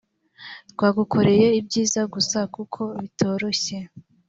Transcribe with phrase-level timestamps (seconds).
[0.71, 3.77] twagukoreye ibyiza gusa kuko bitoroshye